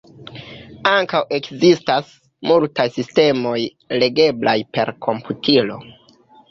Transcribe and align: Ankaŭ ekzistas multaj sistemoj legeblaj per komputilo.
Ankaŭ 0.91 1.21
ekzistas 1.39 2.09
multaj 2.53 2.89
sistemoj 2.99 3.57
legeblaj 4.03 4.59
per 4.79 4.95
komputilo. 5.09 5.81